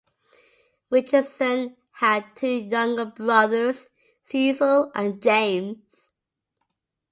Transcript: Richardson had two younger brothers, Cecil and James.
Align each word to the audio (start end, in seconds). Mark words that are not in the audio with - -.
Richardson 0.89 1.77
had 1.91 2.35
two 2.35 2.47
younger 2.47 3.05
brothers, 3.05 3.85
Cecil 4.23 4.91
and 4.95 5.21
James. 5.21 6.09